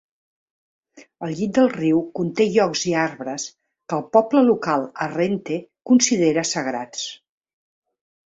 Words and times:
El 1.25 1.33
llit 1.39 1.51
del 1.57 1.67
riu 1.73 1.99
conté 2.19 2.47
llocs 2.55 2.85
i 2.93 2.95
arbres 3.01 3.45
que 3.93 3.99
el 3.99 4.07
poble 4.17 4.43
local 4.47 4.87
Arrente 5.07 5.59
considera 5.91 6.47
sagrats. 6.53 7.05